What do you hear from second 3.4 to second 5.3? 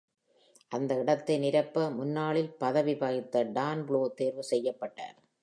Don blue தேர்வு செய்யப்பட்டார்.